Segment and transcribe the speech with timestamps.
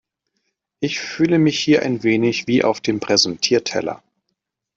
[0.79, 4.01] Ich fühle mich hier ein wenig wie auf dem Präsentierteller.